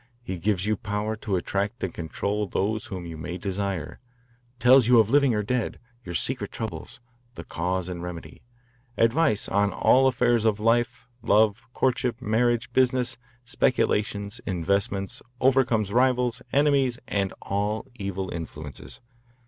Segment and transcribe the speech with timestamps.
[0.23, 3.99] He gives you power to attract and control those whom you may desire,
[4.57, 6.99] tells you of living or dead, your secret troubles,
[7.35, 8.41] the cause and remedy.
[8.97, 15.21] Advice on all affairs of life, love, courtship, marriage, business, speculations, investments.
[15.39, 19.01] Overcomes rivals, enemies, and all evil influences.